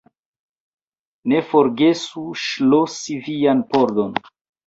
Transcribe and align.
Ne 1.33 1.41
forgesu 1.51 2.23
ŝlosi 2.45 3.17
vian 3.27 3.65
pordon. 3.75 4.19